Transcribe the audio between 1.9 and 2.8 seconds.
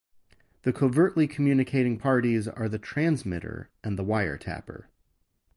parties are the